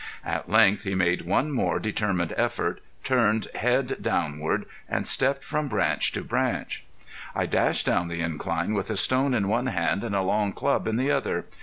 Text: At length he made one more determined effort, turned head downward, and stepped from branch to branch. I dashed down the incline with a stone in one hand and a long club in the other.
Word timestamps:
At 0.25 0.49
length 0.49 0.81
he 0.83 0.95
made 0.95 1.27
one 1.27 1.51
more 1.51 1.77
determined 1.79 2.33
effort, 2.35 2.81
turned 3.03 3.45
head 3.53 3.97
downward, 4.01 4.65
and 4.89 5.07
stepped 5.07 5.43
from 5.43 5.67
branch 5.67 6.11
to 6.13 6.23
branch. 6.23 6.83
I 7.35 7.45
dashed 7.45 7.85
down 7.85 8.07
the 8.07 8.21
incline 8.21 8.73
with 8.73 8.89
a 8.89 8.97
stone 8.97 9.35
in 9.35 9.47
one 9.47 9.67
hand 9.67 10.03
and 10.03 10.15
a 10.15 10.23
long 10.23 10.53
club 10.53 10.87
in 10.87 10.95
the 10.97 11.11
other. 11.11 11.45